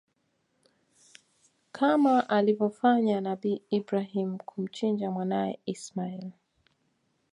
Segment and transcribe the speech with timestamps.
[1.71, 6.31] Kama alivyofanya nabii Ibrahim kumchinja mwanae Ismail